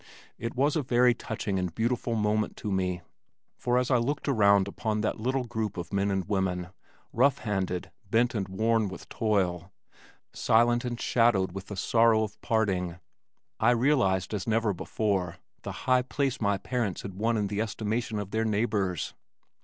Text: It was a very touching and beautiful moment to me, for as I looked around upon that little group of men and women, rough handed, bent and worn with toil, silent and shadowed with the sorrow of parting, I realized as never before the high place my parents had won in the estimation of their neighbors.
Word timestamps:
It 0.39 0.55
was 0.55 0.75
a 0.75 0.81
very 0.81 1.13
touching 1.13 1.59
and 1.59 1.75
beautiful 1.75 2.15
moment 2.15 2.57
to 2.57 2.71
me, 2.71 3.01
for 3.55 3.77
as 3.77 3.91
I 3.91 3.97
looked 3.97 4.27
around 4.27 4.67
upon 4.67 5.01
that 5.01 5.19
little 5.19 5.43
group 5.43 5.77
of 5.77 5.93
men 5.93 6.09
and 6.09 6.27
women, 6.27 6.69
rough 7.13 7.37
handed, 7.37 7.91
bent 8.09 8.33
and 8.33 8.47
worn 8.49 8.87
with 8.87 9.09
toil, 9.09 9.71
silent 10.33 10.83
and 10.85 10.99
shadowed 10.99 11.51
with 11.51 11.67
the 11.67 11.77
sorrow 11.77 12.23
of 12.23 12.41
parting, 12.41 12.95
I 13.59 13.69
realized 13.69 14.33
as 14.33 14.47
never 14.47 14.73
before 14.73 15.37
the 15.61 15.71
high 15.85 16.01
place 16.01 16.41
my 16.41 16.57
parents 16.57 17.03
had 17.03 17.13
won 17.13 17.37
in 17.37 17.45
the 17.45 17.61
estimation 17.61 18.17
of 18.17 18.31
their 18.31 18.43
neighbors. 18.43 19.13